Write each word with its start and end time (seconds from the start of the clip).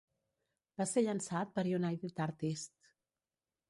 Va 0.81 0.87
ser 0.93 1.03
llançat 1.09 1.53
per 1.59 1.67
United 1.75 2.25
Artists. 2.29 2.95